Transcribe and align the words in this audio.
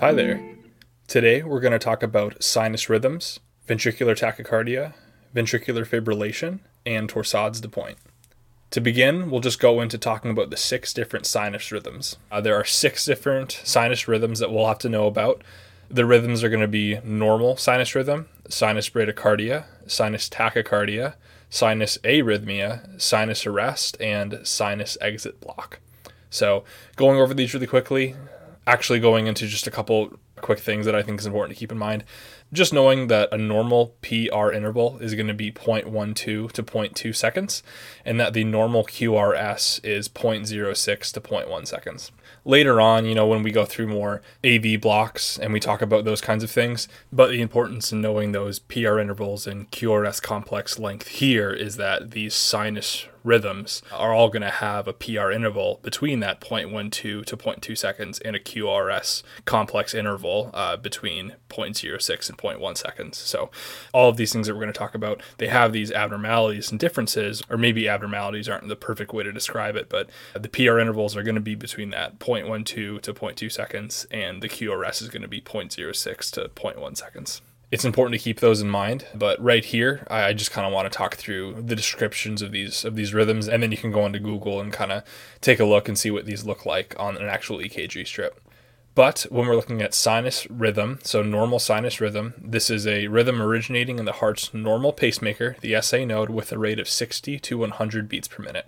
Hi 0.00 0.12
there. 0.12 0.56
Today 1.06 1.44
we're 1.44 1.60
going 1.60 1.72
to 1.72 1.78
talk 1.78 2.02
about 2.02 2.42
sinus 2.42 2.88
rhythms, 2.88 3.38
ventricular 3.68 4.18
tachycardia, 4.18 4.94
ventricular 5.32 5.86
fibrillation, 5.86 6.58
and 6.84 7.08
torsades 7.08 7.60
de 7.60 7.68
pointes. 7.68 7.98
To 8.70 8.80
begin, 8.80 9.30
we'll 9.30 9.40
just 9.40 9.60
go 9.60 9.80
into 9.80 9.96
talking 9.96 10.32
about 10.32 10.50
the 10.50 10.56
six 10.56 10.92
different 10.92 11.24
sinus 11.24 11.70
rhythms. 11.70 12.16
Uh, 12.32 12.40
there 12.40 12.56
are 12.56 12.64
six 12.64 13.04
different 13.04 13.60
sinus 13.62 14.08
rhythms 14.08 14.40
that 14.40 14.50
we'll 14.50 14.66
have 14.66 14.80
to 14.80 14.88
know 14.88 15.06
about. 15.06 15.42
The 15.88 16.04
rhythms 16.04 16.42
are 16.42 16.48
going 16.48 16.62
to 16.62 16.66
be 16.66 16.98
normal 17.04 17.56
sinus 17.56 17.94
rhythm, 17.94 18.26
sinus 18.48 18.90
bradycardia, 18.90 19.66
sinus 19.86 20.28
tachycardia, 20.28 21.14
sinus 21.56 21.96
arrhythmia, 22.04 23.00
sinus 23.00 23.46
arrest, 23.46 23.96
and 23.98 24.40
sinus 24.42 24.98
exit 25.00 25.40
block. 25.40 25.80
So, 26.28 26.64
going 26.96 27.18
over 27.18 27.32
these 27.32 27.54
really 27.54 27.66
quickly, 27.66 28.14
actually 28.66 29.00
going 29.00 29.26
into 29.26 29.46
just 29.46 29.66
a 29.66 29.70
couple 29.70 30.18
quick 30.40 30.58
things 30.58 30.86
that 30.86 30.94
I 30.94 31.02
think 31.02 31.20
is 31.20 31.26
important 31.26 31.56
to 31.56 31.58
keep 31.58 31.72
in 31.72 31.78
mind. 31.78 32.04
Just 32.52 32.72
knowing 32.72 33.08
that 33.08 33.32
a 33.32 33.38
normal 33.38 33.96
PR 34.02 34.52
interval 34.52 34.98
is 34.98 35.14
going 35.14 35.26
to 35.26 35.34
be 35.34 35.50
0.12 35.50 36.14
to 36.14 36.48
0.2 36.48 37.14
seconds, 37.14 37.62
and 38.04 38.20
that 38.20 38.34
the 38.34 38.44
normal 38.44 38.84
QRS 38.84 39.84
is 39.84 40.08
0.06 40.08 41.12
to 41.12 41.20
0.1 41.20 41.66
seconds. 41.66 42.12
Later 42.44 42.80
on, 42.80 43.06
you 43.06 43.14
know, 43.14 43.26
when 43.26 43.42
we 43.42 43.50
go 43.50 43.64
through 43.64 43.88
more 43.88 44.22
AV 44.44 44.80
blocks 44.80 45.36
and 45.38 45.52
we 45.52 45.58
talk 45.58 45.82
about 45.82 46.04
those 46.04 46.20
kinds 46.20 46.44
of 46.44 46.50
things, 46.50 46.86
but 47.12 47.30
the 47.30 47.42
importance 47.42 47.90
in 47.90 48.00
knowing 48.00 48.30
those 48.30 48.60
PR 48.60 49.00
intervals 49.00 49.46
and 49.48 49.70
QRS 49.72 50.22
complex 50.22 50.78
length 50.78 51.08
here 51.08 51.50
is 51.50 51.76
that 51.76 52.12
these 52.12 52.34
sinus 52.34 53.06
rhythms 53.24 53.82
are 53.92 54.14
all 54.14 54.28
going 54.28 54.42
to 54.42 54.50
have 54.50 54.86
a 54.86 54.92
PR 54.92 55.32
interval 55.32 55.80
between 55.82 56.20
that 56.20 56.40
0.12 56.40 56.92
to 56.92 57.22
0.2 57.22 57.76
seconds 57.76 58.20
and 58.20 58.36
a 58.36 58.40
QRS 58.40 59.24
complex 59.44 59.92
interval 59.92 60.25
uh, 60.32 60.76
between 60.76 61.34
0.06 61.48 62.28
and 62.28 62.38
0.1 62.38 62.76
seconds. 62.76 63.18
So, 63.18 63.50
all 63.92 64.08
of 64.08 64.16
these 64.16 64.32
things 64.32 64.46
that 64.46 64.54
we're 64.54 64.60
going 64.60 64.72
to 64.72 64.78
talk 64.78 64.94
about, 64.94 65.22
they 65.38 65.48
have 65.48 65.72
these 65.72 65.92
abnormalities 65.92 66.70
and 66.70 66.80
differences, 66.80 67.42
or 67.50 67.56
maybe 67.56 67.88
abnormalities 67.88 68.48
aren't 68.48 68.68
the 68.68 68.76
perfect 68.76 69.12
way 69.12 69.24
to 69.24 69.32
describe 69.32 69.76
it, 69.76 69.88
but 69.88 70.08
the 70.34 70.48
PR 70.48 70.78
intervals 70.78 71.16
are 71.16 71.22
going 71.22 71.34
to 71.34 71.40
be 71.40 71.54
between 71.54 71.90
that 71.90 72.18
0.12 72.18 72.64
to 72.64 73.00
0.2 73.00 73.52
seconds, 73.52 74.06
and 74.10 74.42
the 74.42 74.48
QRS 74.48 75.02
is 75.02 75.08
going 75.08 75.22
to 75.22 75.28
be 75.28 75.40
0.06 75.40 76.30
to 76.32 76.48
0.1 76.48 76.96
seconds 76.96 77.42
it's 77.70 77.84
important 77.84 78.18
to 78.18 78.22
keep 78.22 78.40
those 78.40 78.60
in 78.60 78.70
mind. 78.70 79.06
But 79.14 79.42
right 79.42 79.64
here, 79.64 80.06
I 80.08 80.32
just 80.32 80.50
kind 80.50 80.66
of 80.66 80.72
want 80.72 80.90
to 80.90 80.96
talk 80.96 81.16
through 81.16 81.62
the 81.62 81.76
descriptions 81.76 82.42
of 82.42 82.52
these 82.52 82.84
of 82.84 82.94
these 82.94 83.12
rhythms, 83.12 83.48
and 83.48 83.62
then 83.62 83.72
you 83.72 83.78
can 83.78 83.90
go 83.90 84.06
into 84.06 84.18
Google 84.18 84.60
and 84.60 84.72
kind 84.72 84.92
of 84.92 85.02
take 85.40 85.58
a 85.60 85.64
look 85.64 85.88
and 85.88 85.98
see 85.98 86.10
what 86.10 86.26
these 86.26 86.44
look 86.44 86.64
like 86.64 86.94
on 86.98 87.16
an 87.16 87.26
actual 87.26 87.58
EKG 87.58 88.06
strip. 88.06 88.40
But 88.96 89.26
when 89.28 89.46
we're 89.46 89.56
looking 89.56 89.82
at 89.82 89.92
sinus 89.92 90.48
rhythm, 90.48 91.00
so 91.02 91.22
normal 91.22 91.58
sinus 91.58 92.00
rhythm, 92.00 92.32
this 92.38 92.70
is 92.70 92.86
a 92.86 93.08
rhythm 93.08 93.42
originating 93.42 93.98
in 93.98 94.06
the 94.06 94.12
heart's 94.12 94.54
normal 94.54 94.90
pacemaker, 94.90 95.54
the 95.60 95.78
SA 95.82 96.06
node, 96.06 96.30
with 96.30 96.50
a 96.50 96.58
rate 96.58 96.80
of 96.80 96.88
60 96.88 97.38
to 97.38 97.58
100 97.58 98.08
beats 98.08 98.26
per 98.26 98.42
minute. 98.42 98.66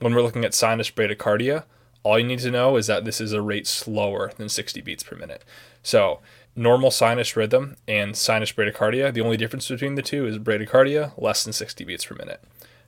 When 0.00 0.14
we're 0.14 0.22
looking 0.22 0.46
at 0.46 0.54
sinus 0.54 0.90
bradycardia, 0.90 1.64
all 2.02 2.18
you 2.18 2.26
need 2.26 2.38
to 2.38 2.50
know 2.50 2.76
is 2.76 2.86
that 2.86 3.04
this 3.04 3.20
is 3.20 3.34
a 3.34 3.42
rate 3.42 3.66
slower 3.66 4.32
than 4.38 4.48
60 4.48 4.80
beats 4.80 5.02
per 5.02 5.16
minute. 5.16 5.44
So 5.82 6.20
normal 6.56 6.90
sinus 6.90 7.36
rhythm 7.36 7.76
and 7.86 8.16
sinus 8.16 8.52
bradycardia, 8.52 9.12
the 9.12 9.20
only 9.20 9.36
difference 9.36 9.68
between 9.68 9.96
the 9.96 10.02
two 10.02 10.26
is 10.26 10.38
bradycardia 10.38 11.12
less 11.20 11.44
than 11.44 11.52
60 11.52 11.84
beats 11.84 12.06
per 12.06 12.14
minute. 12.14 12.42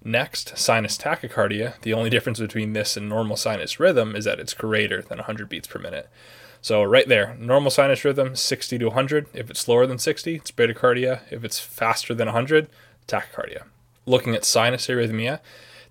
Next, 0.07 0.59
sinus 0.59 0.99
tachycardia, 0.99 1.81
the 1.81 1.95
only 1.95 2.11
difference 2.11 2.39
between 2.39 2.75
this 2.75 2.95
and 2.95 3.09
normal 3.09 3.39
sinus 3.39 3.81
rhythm 3.81 4.15
is 4.15 4.27
that 4.27 4.39
it's 4.39 4.53
greater 4.53 5.01
than 5.01 5.17
100 5.17 5.49
beats 5.49 5.67
per 5.67 5.79
minute. 5.79 6.11
So 6.61 6.83
right 6.83 7.09
there, 7.09 7.35
normal 7.41 7.71
sinus 7.71 8.05
rhythm 8.05 8.37
60 8.37 8.79
to 8.79 8.85
100. 8.87 9.29
If 9.33 9.49
it's 9.49 9.61
slower 9.61 9.87
than 9.87 9.99
60, 9.99 10.35
it's 10.35 10.51
bradycardia. 10.51 11.21
If 11.31 11.43
it's 11.43 11.59
faster 11.59 12.15
than 12.15 12.27
100, 12.27 12.69
tachycardia. 13.09 13.63
Looking 14.05 14.35
at 14.35 14.45
sinus 14.45 14.89
arrhythmia, 14.89 15.41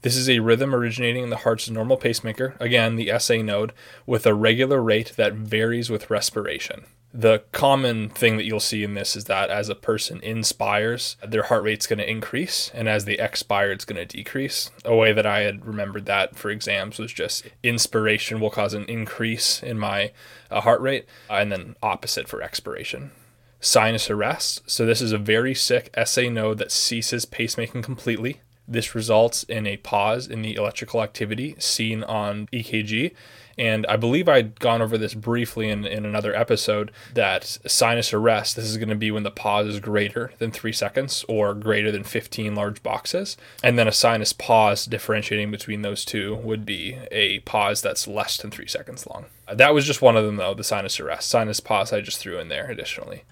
this 0.04 0.16
is 0.16 0.30
a 0.30 0.40
rhythm 0.40 0.76
originating 0.76 1.24
in 1.24 1.30
the 1.32 1.38
heart's 1.38 1.70
normal 1.70 1.98
pacemaker, 1.98 2.56
again, 2.60 2.98
the 2.98 3.12
SA 3.18 3.38
node, 3.38 3.74
with 4.06 4.28
a 4.28 4.36
regular 4.36 4.80
rate 4.80 5.14
that 5.16 5.34
varies 5.34 5.90
with 5.90 6.12
respiration 6.12 6.86
the 7.14 7.44
common 7.52 8.10
thing 8.10 8.38
that 8.38 8.44
you'll 8.44 8.60
see 8.60 8.84
in 8.84 8.96
this 8.96 9.16
is 9.16 9.26
that 9.26 9.52
as 9.52 9.70
a 9.70 9.76
person 9.76 10.20
inspires, 10.22 11.16
their 11.24 11.44
heart 11.44 11.64
rate's 11.64 11.86
going 11.86 12.00
to 12.00 12.10
increase, 12.10 12.72
and 12.74 12.90
as 12.90 13.06
they 13.06 13.18
expire, 13.20 13.72
it's 13.72 13.86
going 13.86 14.06
to 14.06 14.18
decrease. 14.18 14.72
A 14.84 14.96
way 14.96 15.14
that 15.14 15.26
I 15.26 15.42
had 15.42 15.64
remembered 15.64 16.08
that 16.08 16.36
for 16.36 16.50
exams 16.50 16.98
was 16.98 17.14
just 17.14 17.44
inspiration 17.62 18.40
will 18.40 18.50
cause 18.50 18.74
an 18.74 18.86
increase 18.86 19.62
in 19.62 19.78
my 19.78 20.12
uh, 20.50 20.62
heart 20.62 20.82
rate, 20.82 21.06
and 21.30 21.52
then 21.52 21.76
opposite 21.84 22.28
for 22.28 22.42
expiration. 22.42 23.12
Sinus 23.60 24.10
arrest. 24.10 24.64
So, 24.66 24.86
this 24.86 25.02
is 25.02 25.12
a 25.12 25.18
very 25.20 25.54
sick 25.54 25.94
SA 26.06 26.24
node 26.24 26.58
that 26.58 26.72
ceases 26.72 27.28
pacemaking 27.28 27.84
completely. 27.84 28.42
This 28.68 28.96
results 28.96 29.44
in 29.44 29.68
a 29.68 29.78
pause 29.78 30.28
in 30.28 30.42
the 30.42 30.56
electrical 30.56 31.04
activity 31.04 31.56
seen 31.60 32.04
on 32.04 32.48
EKG 32.48 33.14
and 33.58 33.86
I 33.88 33.98
believe 33.98 34.28
I'd 34.28 34.60
gone 34.60 34.82
over 34.82 34.98
this 34.98 35.14
briefly 35.14 35.70
in, 35.70 35.86
in 35.86 36.06
another 36.06 36.36
episode 36.36 36.92
that 37.14 37.60
sinus 37.68 38.14
arrest, 38.14 38.56
this 38.56 38.66
is 38.66 38.78
going 38.78 38.90
to 38.90 38.96
be 38.96 39.12
when 39.12 39.24
the 39.24 39.32
pause 39.32 39.68
is 39.68 39.80
greater 39.80 40.32
than 40.40 40.52
three 40.52 40.72
seconds 40.72 41.24
or 41.28 41.54
greater 41.54 41.92
than 41.92 42.04
15 42.04 42.56
large 42.56 42.82
boxes. 42.82 43.38
And 43.64 43.78
then 43.78 43.88
a 43.88 43.92
sinus 43.92 44.34
pause 44.34 44.86
differentiating 44.86 45.52
between 45.52 45.84
those 45.84 46.04
two 46.04 46.36
would 46.36 46.66
be 46.66 46.98
a 47.12 47.40
pause 47.42 47.82
that's 47.82 48.08
less 48.08 48.38
than 48.38 48.52
three 48.52 48.68
seconds 48.68 49.06
long. 49.06 49.26
That 49.52 49.74
was 49.74 49.86
just 49.86 50.02
one 50.02 50.18
of 50.18 50.26
them, 50.26 50.38
though, 50.38 50.54
the 50.54 50.64
sinus 50.64 51.00
arrest. 51.00 51.30
Sinus 51.30 51.60
pause, 51.60 51.94
I 51.94 52.02
just 52.02 52.18
threw 52.18 52.40
in 52.40 52.50
there 52.50 52.70
additionally. 52.72 53.24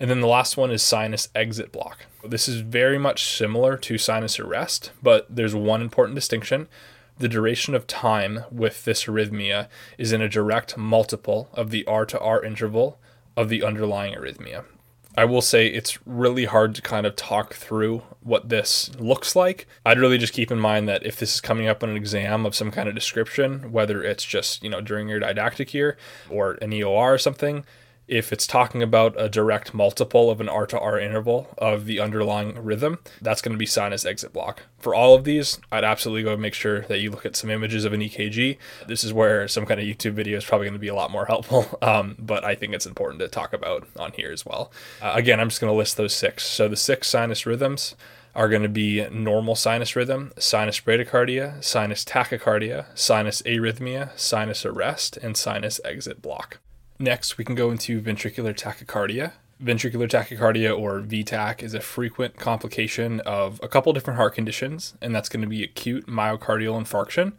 And 0.00 0.08
then 0.08 0.20
the 0.20 0.28
last 0.28 0.56
one 0.56 0.70
is 0.70 0.82
sinus 0.82 1.28
exit 1.34 1.72
block. 1.72 2.06
This 2.24 2.48
is 2.48 2.60
very 2.60 2.98
much 2.98 3.36
similar 3.36 3.76
to 3.78 3.98
sinus 3.98 4.38
arrest, 4.38 4.92
but 5.02 5.26
there's 5.28 5.54
one 5.54 5.82
important 5.82 6.14
distinction 6.14 6.68
the 7.18 7.28
duration 7.28 7.74
of 7.74 7.86
time 7.86 8.44
with 8.50 8.84
this 8.84 9.04
arrhythmia 9.04 9.68
is 9.96 10.12
in 10.12 10.20
a 10.20 10.28
direct 10.28 10.76
multiple 10.76 11.48
of 11.52 11.70
the 11.70 11.84
R 11.86 12.06
to 12.06 12.18
R 12.18 12.42
interval 12.42 12.98
of 13.36 13.48
the 13.48 13.62
underlying 13.62 14.14
arrhythmia. 14.14 14.64
I 15.16 15.24
will 15.24 15.42
say 15.42 15.66
it's 15.66 15.98
really 16.06 16.44
hard 16.44 16.76
to 16.76 16.82
kind 16.82 17.04
of 17.04 17.16
talk 17.16 17.54
through 17.54 18.02
what 18.22 18.50
this 18.50 18.94
looks 19.00 19.34
like. 19.34 19.66
I'd 19.84 19.98
really 19.98 20.16
just 20.16 20.32
keep 20.32 20.52
in 20.52 20.60
mind 20.60 20.88
that 20.88 21.04
if 21.04 21.16
this 21.16 21.34
is 21.34 21.40
coming 21.40 21.66
up 21.66 21.82
on 21.82 21.90
an 21.90 21.96
exam 21.96 22.46
of 22.46 22.54
some 22.54 22.70
kind 22.70 22.88
of 22.88 22.94
description, 22.94 23.72
whether 23.72 24.00
it's 24.00 24.24
just, 24.24 24.62
you 24.62 24.70
know, 24.70 24.80
during 24.80 25.08
your 25.08 25.18
didactic 25.18 25.74
year 25.74 25.96
or 26.30 26.52
an 26.62 26.70
EOR 26.70 27.14
or 27.14 27.18
something, 27.18 27.64
if 28.08 28.32
it's 28.32 28.46
talking 28.46 28.82
about 28.82 29.14
a 29.20 29.28
direct 29.28 29.74
multiple 29.74 30.30
of 30.30 30.40
an 30.40 30.48
R 30.48 30.66
to 30.66 30.78
R 30.78 30.98
interval 30.98 31.54
of 31.58 31.84
the 31.84 32.00
underlying 32.00 32.62
rhythm, 32.62 32.98
that's 33.20 33.42
going 33.42 33.52
to 33.52 33.58
be 33.58 33.66
sinus 33.66 34.04
exit 34.06 34.32
block. 34.32 34.62
For 34.78 34.94
all 34.94 35.14
of 35.14 35.24
these, 35.24 35.58
I'd 35.70 35.84
absolutely 35.84 36.22
go 36.22 36.36
make 36.36 36.54
sure 36.54 36.80
that 36.82 37.00
you 37.00 37.10
look 37.10 37.26
at 37.26 37.36
some 37.36 37.50
images 37.50 37.84
of 37.84 37.92
an 37.92 38.00
EKG. 38.00 38.56
This 38.86 39.04
is 39.04 39.12
where 39.12 39.46
some 39.46 39.66
kind 39.66 39.78
of 39.78 39.86
YouTube 39.86 40.12
video 40.12 40.38
is 40.38 40.44
probably 40.44 40.66
going 40.66 40.72
to 40.72 40.78
be 40.80 40.88
a 40.88 40.94
lot 40.94 41.10
more 41.10 41.26
helpful, 41.26 41.78
um, 41.82 42.16
but 42.18 42.44
I 42.44 42.54
think 42.54 42.74
it's 42.74 42.86
important 42.86 43.20
to 43.20 43.28
talk 43.28 43.52
about 43.52 43.86
on 43.98 44.12
here 44.12 44.32
as 44.32 44.46
well. 44.46 44.72
Uh, 45.02 45.12
again, 45.14 45.38
I'm 45.38 45.50
just 45.50 45.60
going 45.60 45.72
to 45.72 45.76
list 45.76 45.96
those 45.96 46.14
six. 46.14 46.44
So 46.44 46.66
the 46.68 46.76
six 46.76 47.08
sinus 47.08 47.44
rhythms 47.44 47.94
are 48.34 48.48
going 48.48 48.62
to 48.62 48.68
be 48.68 49.06
normal 49.10 49.54
sinus 49.54 49.96
rhythm, 49.96 50.32
sinus 50.38 50.80
bradycardia, 50.80 51.62
sinus 51.62 52.04
tachycardia, 52.04 52.86
sinus 52.94 53.42
arrhythmia, 53.42 54.16
sinus 54.18 54.64
arrest, 54.64 55.16
and 55.18 55.36
sinus 55.36 55.80
exit 55.84 56.22
block. 56.22 56.58
Next, 56.98 57.38
we 57.38 57.44
can 57.44 57.54
go 57.54 57.70
into 57.70 58.00
ventricular 58.00 58.52
tachycardia. 58.52 59.32
Ventricular 59.62 60.08
tachycardia, 60.08 60.76
or 60.76 61.00
VTach, 61.00 61.62
is 61.62 61.74
a 61.74 61.80
frequent 61.80 62.36
complication 62.36 63.20
of 63.20 63.60
a 63.62 63.68
couple 63.68 63.92
different 63.92 64.18
heart 64.18 64.34
conditions, 64.34 64.94
and 65.00 65.14
that's 65.14 65.28
going 65.28 65.42
to 65.42 65.48
be 65.48 65.62
acute 65.62 66.06
myocardial 66.06 66.80
infarction 66.80 67.34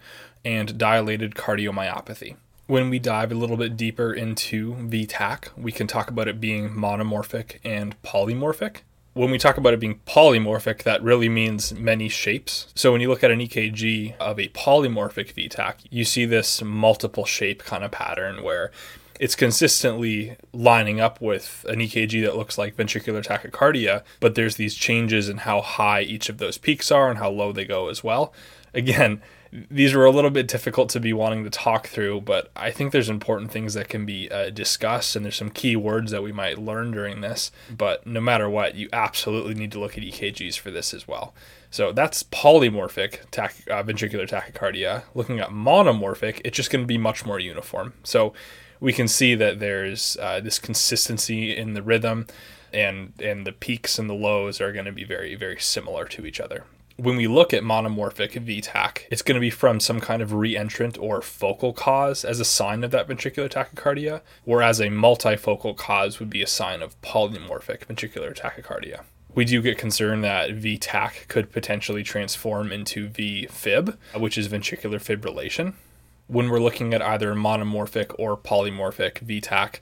and 0.46 0.78
dilated 0.78 1.36
cardiomyopathy. 1.36 2.38
When 2.68 2.90
we 2.90 3.00
dive 3.00 3.32
a 3.32 3.36
little 3.36 3.58
bit 3.58 3.76
deeper 3.76 4.14
into 4.14 4.76
VTach, 4.76 5.50
we 5.58 5.72
can 5.72 5.88
talk 5.88 6.10
about 6.10 6.28
it 6.28 6.40
being 6.40 6.70
monomorphic 6.70 7.58
and 7.66 8.02
polymorphic. 8.02 8.82
When 9.14 9.32
we 9.32 9.38
talk 9.38 9.58
about 9.58 9.74
it 9.74 9.80
being 9.80 10.00
polymorphic, 10.06 10.84
that 10.84 11.04
really 11.04 11.28
means 11.28 11.74
many 11.74 12.08
shapes. 12.08 12.68
So 12.76 12.92
when 12.92 13.02
you 13.02 13.10
look 13.10 13.24
at 13.24 13.32
an 13.32 13.40
EKG 13.40 14.16
of 14.18 14.40
a 14.40 14.50
polymorphic 14.50 15.34
VTach, 15.34 15.76
you 15.90 16.06
see 16.06 16.26
this 16.26 16.62
multiple 16.62 17.26
shape 17.26 17.64
kind 17.64 17.84
of 17.84 17.92
pattern 17.92 18.44
where 18.44 18.72
it's 19.20 19.36
consistently 19.36 20.38
lining 20.54 21.00
up 21.00 21.22
with 21.22 21.66
an 21.68 21.80
EKG 21.80 22.24
that 22.24 22.38
looks 22.38 22.58
like 22.58 22.78
ventricular 22.78 23.24
tachycardia, 23.24 24.04
but 24.20 24.36
there's 24.36 24.56
these 24.56 24.76
changes 24.76 25.28
in 25.30 25.40
how 25.40 25.62
high 25.62 26.02
each 26.02 26.30
of 26.30 26.38
those 26.38 26.58
peaks 26.58 26.90
are 26.90 27.10
and 27.10 27.20
how 27.20 27.30
low 27.30 27.52
they 27.52 27.66
go 27.66 27.90
as 27.90 28.04
well. 28.04 28.34
again, 28.74 29.22
these 29.52 29.96
were 29.96 30.06
a 30.06 30.12
little 30.12 30.30
bit 30.30 30.48
difficult 30.48 30.90
to 30.90 31.00
be 31.00 31.12
wanting 31.12 31.44
to 31.44 31.50
talk 31.50 31.88
through, 31.88 32.22
but 32.22 32.52
I 32.56 32.70
think 32.72 32.92
there's 32.92 33.10
important 33.10 33.52
things 33.52 33.74
that 33.74 33.90
can 33.90 34.06
be 34.06 34.30
uh, 34.30 34.52
discussed, 34.52 35.16
and 35.16 35.26
there's 35.26 35.38
some 35.38 35.50
key 35.50 35.76
words 35.76 36.12
that 36.12 36.22
we 36.22 36.32
might 36.32 36.60
learn 36.60 36.92
during 36.92 37.22
this. 37.22 37.52
But 37.76 38.06
no 38.06 38.22
matter 38.22 38.48
what, 38.48 38.76
you 38.76 38.90
absolutely 38.94 39.56
need 39.56 39.72
to 39.72 39.80
look 39.80 39.98
at 39.98 40.04
EKGs 40.04 40.60
for 40.60 40.70
this 40.70 40.94
as 40.94 41.08
well. 41.08 41.34
So 41.72 41.92
that's 41.92 42.22
polymorphic 42.24 43.30
tach- 43.32 43.68
uh, 43.70 43.84
ventricular 43.84 44.30
tachycardia. 44.30 45.04
Looking 45.16 45.40
at 45.40 45.50
monomorphic, 45.50 46.42
it's 46.46 46.56
just 46.56 46.70
going 46.70 46.84
to 46.84 46.88
be 46.88 47.00
much 47.00 47.26
more 47.26 47.40
uniform. 47.40 47.94
So 48.04 48.34
we 48.80 48.94
can 48.94 49.08
see 49.08 49.36
that 49.36 49.60
there's 49.60 50.18
uh, 50.22 50.40
this 50.40 50.60
consistency 50.60 51.56
in 51.56 51.74
the 51.74 51.82
rhythm, 51.82 52.28
and 52.74 53.14
and 53.22 53.46
the 53.46 53.52
peaks 53.52 54.00
and 54.00 54.10
the 54.10 54.14
lows 54.14 54.62
are 54.62 54.72
going 54.72 54.86
to 54.86 54.92
be 54.92 55.04
very 55.04 55.36
very 55.36 55.60
similar 55.60 56.06
to 56.06 56.26
each 56.26 56.40
other 56.40 56.64
when 57.00 57.16
we 57.16 57.28
look 57.28 57.54
at 57.54 57.64
monomorphic 57.64 58.32
VTach, 58.32 59.04
it's 59.10 59.22
going 59.22 59.36
to 59.36 59.40
be 59.40 59.50
from 59.50 59.80
some 59.80 60.02
kind 60.02 60.22
of 60.22 60.32
reentrant 60.32 61.02
or 61.02 61.22
focal 61.22 61.72
cause 61.72 62.26
as 62.26 62.40
a 62.40 62.46
sign 62.46 62.84
of 62.84 62.92
that 62.92 63.08
ventricular 63.08 63.50
tachycardia, 63.50 64.22
whereas 64.44 64.80
a 64.80 64.88
multifocal 64.88 65.76
cause 65.76 66.20
would 66.20 66.30
be 66.30 66.42
a 66.42 66.48
sign 66.48 66.82
of 66.82 67.00
polymorphic 67.02 67.86
ventricular 67.86 68.36
tachycardia. 68.36 69.04
We 69.34 69.46
do 69.46 69.62
get 69.62 69.78
concerned 69.78 70.24
that 70.24 70.50
VTach 70.50 71.28
could 71.30 71.52
potentially 71.52 72.04
transform 72.04 72.72
into 72.72 73.08
VFib, 73.08 73.96
which 74.18 74.38
is 74.38 74.50
ventricular 74.50 75.00
fibrillation. 75.00 75.74
When 76.30 76.50
we're 76.50 76.62
looking 76.62 76.94
at 76.94 77.02
either 77.02 77.34
monomorphic 77.34 78.16
or 78.18 78.38
polymorphic 78.38 79.26
VTach, 79.26 79.80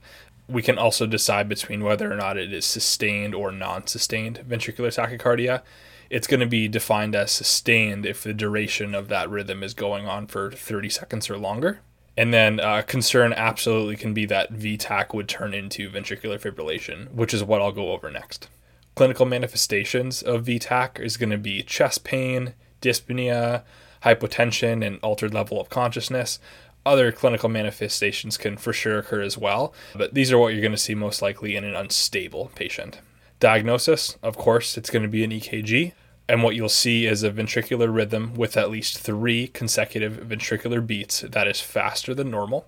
we 0.48 0.62
can 0.62 0.78
also 0.78 1.06
decide 1.06 1.48
between 1.48 1.84
whether 1.84 2.10
or 2.10 2.16
not 2.16 2.36
it 2.36 2.52
is 2.52 2.66
sustained 2.66 3.34
or 3.34 3.52
non 3.52 3.86
sustained 3.86 4.42
ventricular 4.48 4.88
tachycardia 4.88 5.62
it's 6.10 6.26
going 6.26 6.40
to 6.40 6.46
be 6.46 6.68
defined 6.68 7.14
as 7.14 7.30
sustained 7.30 8.06
if 8.06 8.22
the 8.22 8.32
duration 8.32 8.94
of 8.94 9.08
that 9.08 9.28
rhythm 9.28 9.62
is 9.62 9.74
going 9.74 10.06
on 10.06 10.26
for 10.26 10.50
30 10.50 10.88
seconds 10.88 11.28
or 11.28 11.36
longer. 11.36 11.80
And 12.16 12.32
then 12.34 12.58
uh, 12.58 12.82
concern 12.82 13.32
absolutely 13.32 13.96
can 13.96 14.14
be 14.14 14.26
that 14.26 14.52
VTach 14.52 15.14
would 15.14 15.28
turn 15.28 15.54
into 15.54 15.90
ventricular 15.90 16.40
fibrillation, 16.40 17.12
which 17.12 17.32
is 17.32 17.44
what 17.44 17.60
I'll 17.60 17.72
go 17.72 17.92
over 17.92 18.10
next. 18.10 18.48
Clinical 18.96 19.26
manifestations 19.26 20.22
of 20.22 20.44
VTach 20.44 20.98
is 20.98 21.16
going 21.16 21.30
to 21.30 21.38
be 21.38 21.62
chest 21.62 22.02
pain, 22.02 22.54
dyspnea, 22.82 23.62
hypotension, 24.04 24.86
and 24.86 24.98
altered 25.02 25.34
level 25.34 25.60
of 25.60 25.68
consciousness. 25.68 26.38
Other 26.86 27.12
clinical 27.12 27.48
manifestations 27.48 28.36
can 28.36 28.56
for 28.56 28.72
sure 28.72 28.98
occur 28.98 29.20
as 29.20 29.36
well, 29.36 29.74
but 29.94 30.14
these 30.14 30.32
are 30.32 30.38
what 30.38 30.52
you're 30.52 30.62
going 30.62 30.72
to 30.72 30.78
see 30.78 30.94
most 30.94 31.20
likely 31.20 31.56
in 31.56 31.64
an 31.64 31.74
unstable 31.74 32.50
patient. 32.54 33.00
Diagnosis, 33.40 34.16
of 34.22 34.36
course, 34.36 34.76
it's 34.76 34.90
going 34.90 35.02
to 35.02 35.08
be 35.08 35.22
an 35.22 35.30
EKG. 35.30 35.92
And 36.28 36.42
what 36.42 36.54
you'll 36.54 36.68
see 36.68 37.06
is 37.06 37.22
a 37.22 37.30
ventricular 37.30 37.92
rhythm 37.92 38.34
with 38.34 38.56
at 38.56 38.70
least 38.70 38.98
three 38.98 39.48
consecutive 39.48 40.14
ventricular 40.28 40.86
beats 40.86 41.22
that 41.22 41.48
is 41.48 41.60
faster 41.60 42.14
than 42.14 42.30
normal. 42.30 42.66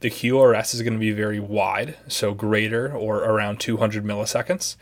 The 0.00 0.10
QRS 0.10 0.74
is 0.74 0.82
going 0.82 0.94
to 0.94 0.98
be 0.98 1.12
very 1.12 1.38
wide, 1.38 1.96
so 2.08 2.32
greater 2.32 2.92
or 2.92 3.18
around 3.18 3.60
200 3.60 4.04
milliseconds. 4.04 4.76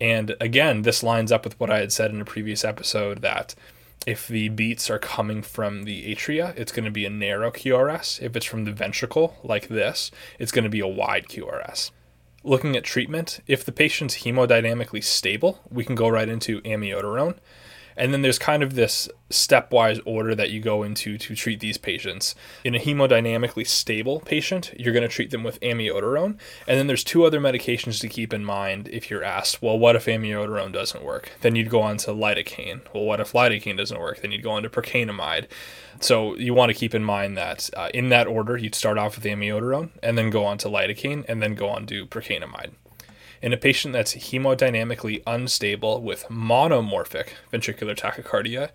And 0.00 0.34
again, 0.40 0.82
this 0.82 1.02
lines 1.02 1.30
up 1.30 1.44
with 1.44 1.58
what 1.60 1.70
I 1.70 1.78
had 1.78 1.92
said 1.92 2.10
in 2.10 2.20
a 2.20 2.24
previous 2.24 2.64
episode 2.64 3.22
that 3.22 3.54
if 4.06 4.28
the 4.28 4.48
beats 4.48 4.90
are 4.90 4.98
coming 4.98 5.42
from 5.42 5.84
the 5.84 6.14
atria, 6.14 6.56
it's 6.56 6.72
going 6.72 6.84
to 6.84 6.90
be 6.90 7.06
a 7.06 7.10
narrow 7.10 7.50
QRS. 7.50 8.20
If 8.20 8.36
it's 8.36 8.46
from 8.46 8.64
the 8.64 8.72
ventricle, 8.72 9.36
like 9.42 9.68
this, 9.68 10.10
it's 10.38 10.52
going 10.52 10.64
to 10.64 10.70
be 10.70 10.80
a 10.80 10.86
wide 10.86 11.26
QRS 11.26 11.90
looking 12.46 12.76
at 12.76 12.84
treatment, 12.84 13.40
if 13.46 13.64
the 13.64 13.72
patient's 13.72 14.18
hemodynamically 14.18 15.02
stable, 15.02 15.60
we 15.68 15.84
can 15.84 15.96
go 15.96 16.08
right 16.08 16.28
into 16.28 16.60
amiodarone. 16.62 17.36
And 17.96 18.12
then 18.12 18.22
there's 18.22 18.38
kind 18.38 18.62
of 18.62 18.74
this 18.74 19.08
stepwise 19.30 20.00
order 20.04 20.34
that 20.34 20.50
you 20.50 20.60
go 20.60 20.82
into 20.82 21.18
to 21.18 21.34
treat 21.34 21.60
these 21.60 21.78
patients. 21.78 22.34
In 22.64 22.74
a 22.74 22.78
hemodynamically 22.78 23.66
stable 23.66 24.20
patient, 24.20 24.72
you're 24.78 24.92
going 24.92 25.02
to 25.02 25.08
treat 25.08 25.30
them 25.30 25.42
with 25.42 25.60
amiodarone. 25.60 26.38
And 26.66 26.78
then 26.78 26.86
there's 26.86 27.04
two 27.04 27.24
other 27.24 27.40
medications 27.40 28.00
to 28.00 28.08
keep 28.08 28.32
in 28.32 28.44
mind 28.44 28.88
if 28.88 29.10
you're 29.10 29.24
asked, 29.24 29.62
well, 29.62 29.78
what 29.78 29.96
if 29.96 30.06
amiodarone 30.06 30.72
doesn't 30.72 31.04
work? 31.04 31.32
Then 31.40 31.56
you'd 31.56 31.70
go 31.70 31.82
on 31.82 31.96
to 31.98 32.10
lidocaine. 32.10 32.82
Well, 32.94 33.04
what 33.04 33.20
if 33.20 33.32
lidocaine 33.32 33.76
doesn't 33.76 33.98
work? 33.98 34.20
Then 34.20 34.32
you'd 34.32 34.42
go 34.42 34.52
on 34.52 34.62
to 34.62 34.70
procainamide. 34.70 35.46
So 36.00 36.36
you 36.36 36.54
want 36.54 36.70
to 36.70 36.74
keep 36.74 36.94
in 36.94 37.02
mind 37.04 37.36
that 37.36 37.70
uh, 37.76 37.88
in 37.94 38.10
that 38.10 38.26
order, 38.26 38.56
you'd 38.56 38.74
start 38.74 38.98
off 38.98 39.16
with 39.16 39.24
amiodarone 39.24 39.90
and 40.02 40.16
then 40.16 40.30
go 40.30 40.44
on 40.44 40.58
to 40.58 40.68
lidocaine 40.68 41.24
and 41.28 41.42
then 41.42 41.54
go 41.54 41.68
on 41.68 41.86
to 41.86 42.06
procainamide. 42.06 42.72
In 43.42 43.52
a 43.52 43.58
patient 43.58 43.92
that's 43.92 44.14
hemodynamically 44.14 45.22
unstable 45.26 46.00
with 46.00 46.24
monomorphic 46.30 47.28
ventricular 47.52 47.94
tachycardia, 47.94 48.70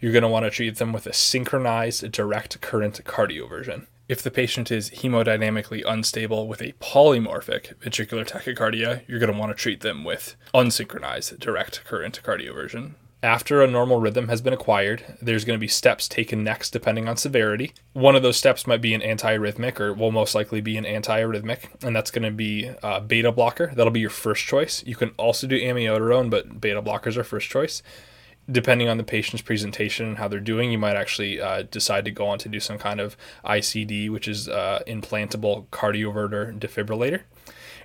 you're 0.00 0.12
going 0.12 0.22
to 0.22 0.28
want 0.28 0.44
to 0.44 0.50
treat 0.50 0.76
them 0.76 0.92
with 0.92 1.06
a 1.06 1.12
synchronized 1.12 2.10
direct 2.12 2.60
current 2.60 3.04
cardioversion. 3.04 3.86
If 4.08 4.22
the 4.22 4.30
patient 4.30 4.70
is 4.70 4.90
hemodynamically 4.90 5.82
unstable 5.86 6.48
with 6.48 6.62
a 6.62 6.72
polymorphic 6.74 7.74
ventricular 7.76 8.26
tachycardia, 8.26 9.02
you're 9.06 9.18
going 9.18 9.32
to 9.32 9.38
want 9.38 9.50
to 9.50 9.60
treat 9.60 9.80
them 9.80 10.04
with 10.04 10.36
unsynchronized 10.54 11.38
direct 11.38 11.84
current 11.84 12.20
cardioversion. 12.22 12.94
After 13.22 13.62
a 13.62 13.66
normal 13.66 13.98
rhythm 13.98 14.28
has 14.28 14.42
been 14.42 14.52
acquired, 14.52 15.16
there's 15.22 15.46
going 15.46 15.58
to 15.58 15.60
be 15.60 15.68
steps 15.68 16.06
taken 16.06 16.44
next 16.44 16.70
depending 16.70 17.08
on 17.08 17.16
severity. 17.16 17.72
One 17.94 18.14
of 18.14 18.22
those 18.22 18.36
steps 18.36 18.66
might 18.66 18.82
be 18.82 18.92
an 18.92 19.00
antiarrhythmic 19.00 19.80
or 19.80 19.94
will 19.94 20.12
most 20.12 20.34
likely 20.34 20.60
be 20.60 20.76
an 20.76 20.84
antiarrhythmic, 20.84 21.82
and 21.82 21.96
that's 21.96 22.10
going 22.10 22.24
to 22.24 22.30
be 22.30 22.70
a 22.82 23.00
beta 23.00 23.32
blocker. 23.32 23.72
That'll 23.74 23.90
be 23.90 24.00
your 24.00 24.10
first 24.10 24.44
choice. 24.44 24.84
You 24.86 24.96
can 24.96 25.10
also 25.16 25.46
do 25.46 25.58
amiodarone, 25.58 26.28
but 26.28 26.60
beta 26.60 26.82
blockers 26.82 27.16
are 27.16 27.24
first 27.24 27.48
choice. 27.48 27.82
Depending 28.48 28.88
on 28.88 28.98
the 28.98 29.02
patient's 29.02 29.42
presentation 29.42 30.06
and 30.06 30.18
how 30.18 30.28
they're 30.28 30.38
doing, 30.38 30.70
you 30.70 30.78
might 30.78 30.94
actually 30.94 31.40
uh, 31.40 31.62
decide 31.62 32.04
to 32.04 32.10
go 32.10 32.28
on 32.28 32.38
to 32.40 32.50
do 32.50 32.60
some 32.60 32.78
kind 32.78 33.00
of 33.00 33.16
ICD, 33.44 34.10
which 34.10 34.28
is 34.28 34.46
uh, 34.48 34.82
implantable 34.86 35.66
cardioverter 35.68 36.56
defibrillator. 36.56 37.22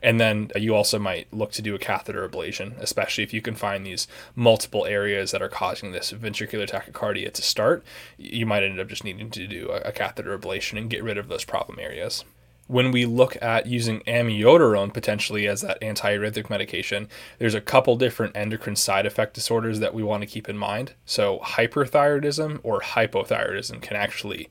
And 0.02 0.20
then 0.20 0.52
you 0.56 0.74
also 0.74 0.98
might 0.98 1.32
look 1.32 1.52
to 1.54 1.62
do 1.62 1.76
a 1.76 1.80
catheter 1.80 2.28
ablation, 2.28 2.78
especially 2.80 3.24
if 3.24 3.34
you 3.34 3.42
can 3.42 3.56
find 3.56 3.86
these 3.86 4.08
multiple 4.36 4.86
areas 4.86 5.32
that 5.32 5.42
are 5.42 5.50
causing 5.50 5.92
this 5.92 6.12
ventricular 6.12 6.68
tachycardia 6.68 7.32
to 7.34 7.42
start. 7.42 7.84
You 8.18 8.46
might 8.46 8.64
end 8.64 8.80
up 8.80 8.88
just 8.88 9.04
needing 9.04 9.30
to 9.32 9.48
do 9.48 9.70
a, 9.70 9.90
a 9.90 9.92
catheter 9.92 10.38
ablation 10.38 10.78
and 10.78 10.90
get 10.90 11.04
rid 11.04 11.18
of 11.18 11.28
those 11.28 11.46
problem 11.46 11.80
areas 11.80 12.24
when 12.72 12.92
we 12.92 13.06
look 13.06 13.36
at 13.42 13.66
using 13.66 14.00
amiodarone 14.02 14.94
potentially 14.94 15.46
as 15.46 15.60
that 15.60 15.82
antiarrhythmic 15.82 16.50
medication, 16.50 17.10
there's 17.38 17.54
a 17.54 17.60
couple 17.60 17.98
different 17.98 18.34
endocrine 18.38 18.78
side 18.78 19.06
effect 19.06 19.34
disorders 19.34 19.80
that 19.80 19.94
we 19.94 20.02
want 20.02 20.22
to 20.22 20.28
keep 20.28 20.48
in 20.48 20.58
mind. 20.58 20.94
So, 21.06 21.40
hyperthyroidism 21.40 22.62
or 22.64 22.80
hypothyroidism 22.80 23.82
can 23.82 23.98
actually 23.98 24.48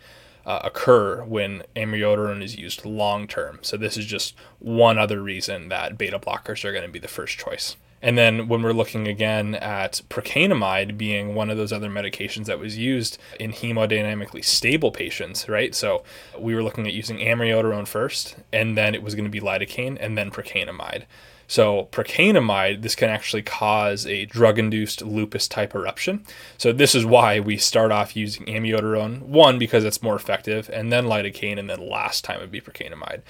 uh, 0.47 0.61
occur 0.65 1.23
when 1.25 1.63
amiodarone 1.77 2.43
is 2.43 2.57
used 2.57 2.85
long 2.85 3.27
term. 3.27 3.59
So 3.63 3.77
this 3.77 3.97
is 3.97 4.07
just 4.07 4.35
one 4.59 4.99
other 4.99 5.23
reason 5.23 5.69
that 5.69 5.99
beta 5.99 6.19
blockers 6.19 6.65
are 6.65 6.73
going 6.73 6.85
to 6.85 6.91
be 6.91 6.99
the 6.99 7.09
first 7.09 7.39
choice. 7.39 7.77
And 8.03 8.17
then 8.17 8.49
when 8.49 8.63
we're 8.63 8.73
looking 8.73 9.07
again 9.07 9.55
at 9.57 10.01
procainamide 10.09 10.97
being 10.97 11.35
one 11.35 11.51
of 11.51 11.59
those 11.59 11.73
other 11.73 11.91
medications 11.91 12.47
that 12.47 12.59
was 12.59 12.79
used 12.79 13.19
in 13.39 13.53
hemodynamically 13.53 14.45
stable 14.45 14.91
patients, 14.91 15.49
right? 15.49 15.75
So 15.75 16.03
we 16.39 16.55
were 16.55 16.63
looking 16.63 16.87
at 16.87 16.95
using 16.95 17.19
amiodarone 17.19 17.87
first, 17.87 18.37
and 18.53 18.77
then 18.77 18.95
it 18.95 19.03
was 19.03 19.15
going 19.15 19.27
to 19.27 19.31
be 19.31 19.41
lidocaine, 19.41 19.99
and 20.01 20.17
then 20.17 20.31
procainamide. 20.31 21.05
So, 21.51 21.89
procainamide, 21.91 22.83
this 22.83 22.95
can 22.95 23.11
actually 23.11 23.43
cause 23.43 24.07
a 24.07 24.25
drug 24.27 24.57
induced 24.57 25.03
lupus 25.03 25.49
type 25.49 25.75
eruption. 25.75 26.25
So, 26.59 26.71
this 26.71 26.95
is 26.95 27.05
why 27.05 27.41
we 27.41 27.57
start 27.57 27.91
off 27.91 28.15
using 28.15 28.47
amiodarone, 28.47 29.23
one, 29.23 29.59
because 29.59 29.83
it's 29.83 30.01
more 30.01 30.15
effective, 30.15 30.71
and 30.73 30.93
then 30.93 31.07
lidocaine, 31.07 31.59
and 31.59 31.69
then 31.69 31.81
last 31.81 32.23
time 32.23 32.39
would 32.39 32.53
be 32.53 32.61
procainamide. 32.61 33.23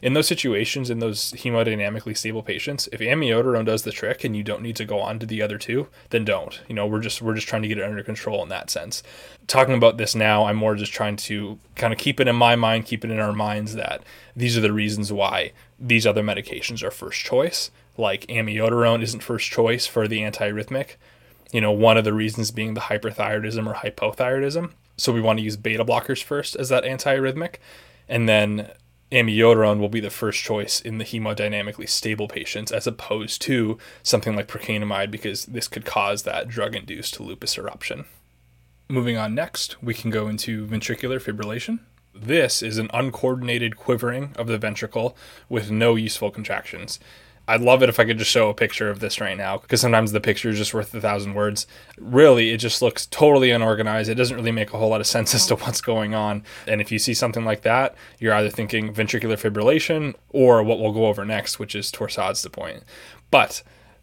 In 0.00 0.14
those 0.14 0.28
situations, 0.28 0.90
in 0.90 1.00
those 1.00 1.32
hemodynamically 1.32 2.16
stable 2.16 2.42
patients, 2.42 2.88
if 2.92 3.00
amiodarone 3.00 3.64
does 3.64 3.82
the 3.82 3.90
trick 3.90 4.22
and 4.22 4.36
you 4.36 4.44
don't 4.44 4.62
need 4.62 4.76
to 4.76 4.84
go 4.84 5.00
on 5.00 5.18
to 5.18 5.26
the 5.26 5.42
other 5.42 5.58
two, 5.58 5.88
then 6.10 6.24
don't. 6.24 6.60
You 6.68 6.74
know, 6.74 6.86
we're 6.86 7.00
just 7.00 7.20
we're 7.20 7.34
just 7.34 7.48
trying 7.48 7.62
to 7.62 7.68
get 7.68 7.78
it 7.78 7.84
under 7.84 8.02
control 8.02 8.42
in 8.42 8.48
that 8.50 8.70
sense. 8.70 9.02
Talking 9.48 9.74
about 9.74 9.96
this 9.96 10.14
now, 10.14 10.44
I'm 10.44 10.56
more 10.56 10.76
just 10.76 10.92
trying 10.92 11.16
to 11.16 11.58
kind 11.74 11.92
of 11.92 11.98
keep 11.98 12.20
it 12.20 12.28
in 12.28 12.36
my 12.36 12.54
mind, 12.54 12.86
keep 12.86 13.04
it 13.04 13.10
in 13.10 13.18
our 13.18 13.32
minds 13.32 13.74
that 13.74 14.02
these 14.36 14.56
are 14.56 14.60
the 14.60 14.72
reasons 14.72 15.12
why 15.12 15.52
these 15.80 16.06
other 16.06 16.22
medications 16.22 16.82
are 16.82 16.90
first 16.90 17.24
choice. 17.24 17.70
Like 17.96 18.26
amiodarone 18.26 19.02
isn't 19.02 19.22
first 19.22 19.50
choice 19.50 19.86
for 19.86 20.06
the 20.06 20.20
antiarrhythmic. 20.20 20.90
You 21.50 21.60
know, 21.60 21.72
one 21.72 21.96
of 21.96 22.04
the 22.04 22.12
reasons 22.12 22.50
being 22.52 22.74
the 22.74 22.82
hyperthyroidism 22.82 23.66
or 23.66 23.74
hypothyroidism. 23.74 24.70
So 24.96 25.12
we 25.12 25.20
want 25.20 25.38
to 25.38 25.44
use 25.44 25.56
beta 25.56 25.84
blockers 25.84 26.22
first 26.22 26.54
as 26.54 26.68
that 26.68 26.84
antiarrhythmic. 26.84 27.56
And 28.08 28.28
then 28.28 28.70
amiodarone 29.10 29.78
will 29.78 29.88
be 29.88 30.00
the 30.00 30.10
first 30.10 30.42
choice 30.42 30.80
in 30.80 30.98
the 30.98 31.04
hemodynamically 31.04 31.88
stable 31.88 32.28
patients 32.28 32.70
as 32.70 32.86
opposed 32.86 33.40
to 33.42 33.78
something 34.02 34.36
like 34.36 34.48
procainamide 34.48 35.10
because 35.10 35.46
this 35.46 35.68
could 35.68 35.84
cause 35.84 36.22
that 36.22 36.48
drug 36.48 36.74
induced 36.74 37.18
lupus 37.18 37.56
eruption. 37.56 38.04
Moving 38.88 39.16
on 39.16 39.34
next, 39.34 39.82
we 39.82 39.94
can 39.94 40.10
go 40.10 40.28
into 40.28 40.66
ventricular 40.66 41.20
fibrillation. 41.20 41.80
This 42.14 42.62
is 42.62 42.78
an 42.78 42.90
uncoordinated 42.92 43.76
quivering 43.76 44.34
of 44.36 44.46
the 44.46 44.58
ventricle 44.58 45.16
with 45.48 45.70
no 45.70 45.94
useful 45.94 46.30
contractions. 46.30 46.98
I'd 47.48 47.62
love 47.62 47.82
it 47.82 47.88
if 47.88 47.98
I 47.98 48.04
could 48.04 48.18
just 48.18 48.30
show 48.30 48.50
a 48.50 48.54
picture 48.54 48.90
of 48.90 49.00
this 49.00 49.22
right 49.22 49.36
now 49.36 49.56
because 49.56 49.80
sometimes 49.80 50.12
the 50.12 50.20
picture 50.20 50.50
is 50.50 50.58
just 50.58 50.74
worth 50.74 50.94
a 50.94 51.00
thousand 51.00 51.32
words. 51.32 51.66
Really, 51.96 52.50
it 52.50 52.58
just 52.58 52.82
looks 52.82 53.06
totally 53.06 53.50
unorganized. 53.50 54.10
It 54.10 54.16
doesn't 54.16 54.36
really 54.36 54.52
make 54.52 54.74
a 54.74 54.78
whole 54.78 54.90
lot 54.90 55.00
of 55.00 55.06
sense 55.06 55.34
as 55.34 55.46
to 55.46 55.56
what's 55.56 55.80
going 55.80 56.14
on. 56.14 56.44
And 56.66 56.82
if 56.82 56.92
you 56.92 56.98
see 56.98 57.14
something 57.14 57.46
like 57.46 57.62
that, 57.62 57.94
you're 58.18 58.34
either 58.34 58.50
thinking 58.50 58.92
ventricular 58.92 59.40
fibrillation 59.40 60.14
or 60.28 60.62
what 60.62 60.78
we'll 60.78 60.92
go 60.92 61.06
over 61.06 61.24
next, 61.24 61.58
which 61.58 61.74
is 61.74 61.90
torsades 61.90 62.42
de 62.42 62.50
pointes. 62.50 62.84
But 63.30 63.62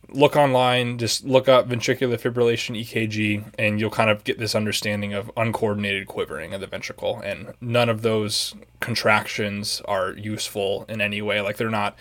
look 0.09 0.35
online, 0.35 0.97
just 0.97 1.23
look 1.23 1.47
up 1.47 1.69
ventricular 1.69 2.19
fibrillation 2.19 2.79
EKG, 2.81 3.53
and 3.59 3.79
you'll 3.79 3.91
kind 3.91 4.09
of 4.09 4.23
get 4.23 4.39
this 4.39 4.55
understanding 4.55 5.13
of 5.13 5.31
uncoordinated 5.37 6.07
quivering 6.07 6.55
of 6.55 6.61
the 6.61 6.67
ventricle. 6.67 7.19
And 7.19 7.53
none 7.61 7.89
of 7.89 8.01
those 8.01 8.55
contractions 8.79 9.83
are 9.85 10.13
useful 10.13 10.85
in 10.89 10.99
any 10.99 11.21
way. 11.21 11.41
Like 11.41 11.57
they're 11.57 11.69
not 11.69 11.95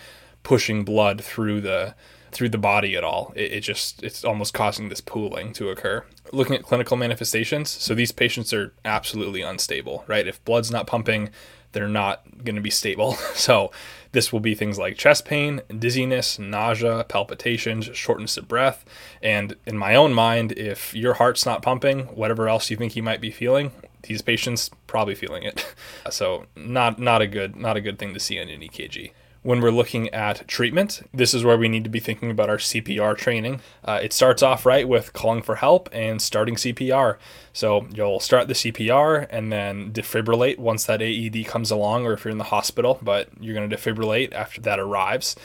pushing 0.45 0.85
blood 0.85 1.21
through 1.21 1.59
the 1.59 1.95
through 2.31 2.49
the 2.49 2.57
body 2.57 2.95
at 2.95 3.03
all. 3.03 3.33
It, 3.35 3.53
it, 3.53 3.59
just 3.61 4.03
it's 4.03 4.23
almost 4.23 4.53
causing 4.53 4.89
this 4.89 5.01
pooling 5.01 5.53
to 5.53 5.69
occur. 5.69 6.05
Looking 6.31 6.55
at 6.55 6.63
clinical 6.63 6.97
manifestations, 6.97 7.69
so 7.69 7.95
these 7.95 8.11
patients 8.11 8.53
are 8.53 8.73
absolutely 8.83 9.41
unstable, 9.41 10.03
right? 10.05 10.27
If 10.27 10.43
blood's 10.43 10.69
not 10.69 10.85
pumping, 10.85 11.29
they're 11.71 11.87
not 11.87 12.43
going 12.43 12.55
to 12.55 12.61
be 12.61 12.69
stable. 12.69 13.17
So 13.35 13.71
this 14.11 14.31
will 14.31 14.39
be 14.39 14.55
things 14.55 14.79
like 14.79 14.97
chest 14.97 15.25
pain, 15.25 15.61
dizziness, 15.77 16.39
nausea, 16.39 17.03
palpitations, 17.03 17.85
shortness 17.93 18.37
of 18.37 18.47
breath. 18.47 18.85
And 19.21 19.55
in 19.65 19.77
my 19.77 19.95
own 19.95 20.13
mind, 20.13 20.53
if 20.53 20.95
your 20.95 21.15
heart's 21.15 21.45
not 21.45 21.61
pumping, 21.61 22.05
whatever 22.07 22.47
else 22.47 22.69
you 22.69 22.77
think 22.77 22.95
you 22.95 23.03
might 23.03 23.19
be 23.19 23.29
feeling, 23.31 23.71
these 24.03 24.21
patients 24.21 24.69
probably 24.87 25.15
feeling 25.15 25.43
it. 25.43 25.65
So 26.11 26.45
not 26.55 26.99
not 26.99 27.23
a 27.23 27.27
good 27.27 27.55
not 27.55 27.77
a 27.77 27.81
good 27.81 27.97
thing 27.97 28.13
to 28.13 28.19
see 28.19 28.37
in 28.37 28.47
an 28.49 28.61
EKG 28.61 29.11
when 29.45 29.61
we're 29.61 29.69
looking 29.69 30.09
at 30.09 30.47
treatment, 30.47 31.07
this 31.13 31.31
is 31.35 31.43
where 31.43 31.55
we 31.55 31.69
need 31.69 31.83
to 31.83 31.89
be 31.89 31.99
thinking 31.99 32.31
about 32.31 32.49
our 32.49 32.57
CPR 32.57 33.15
training. 33.15 33.61
Uh, 33.83 33.99
it 34.01 34.11
starts 34.11 34.41
off 34.41 34.65
right 34.65 34.89
with 34.89 35.13
calling 35.13 35.43
for 35.43 35.57
help 35.57 35.87
and 35.91 36.19
starting 36.19 36.55
CPR. 36.55 37.17
So 37.53 37.85
you'll 37.93 38.19
start 38.19 38.47
the 38.47 38.55
CPR 38.55 39.27
and 39.29 39.51
then 39.51 39.91
defibrillate 39.93 40.57
once 40.57 40.85
that 40.85 40.99
AED 40.99 41.45
comes 41.45 41.69
along, 41.69 42.07
or 42.07 42.13
if 42.13 42.25
you're 42.25 42.31
in 42.31 42.39
the 42.39 42.45
hospital, 42.45 42.97
but 43.03 43.29
you're 43.39 43.53
going 43.53 43.69
to 43.69 43.75
defibrillate 43.75 44.33
after 44.33 44.61
that 44.61 44.79
arrives. 44.79 45.35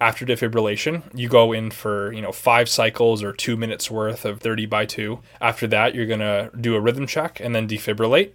After 0.00 0.24
defibrillation, 0.24 1.02
you 1.14 1.28
go 1.28 1.52
in 1.52 1.70
for 1.70 2.10
you 2.10 2.22
know 2.22 2.32
five 2.32 2.70
cycles 2.70 3.22
or 3.22 3.34
two 3.34 3.58
minutes 3.58 3.90
worth 3.90 4.24
of 4.24 4.40
30 4.40 4.64
by 4.64 4.86
2. 4.86 5.18
After 5.42 5.66
that, 5.66 5.94
you're 5.94 6.06
going 6.06 6.20
to 6.20 6.50
do 6.58 6.74
a 6.74 6.80
rhythm 6.80 7.06
check 7.06 7.38
and 7.38 7.54
then 7.54 7.68
defibrillate. 7.68 8.32